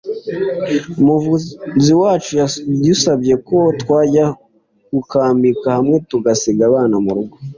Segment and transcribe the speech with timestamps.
[1.01, 4.25] umuvuzi wacu yadusabye ko twajya
[4.93, 7.35] gukambika hamwe tugasiga abana murugo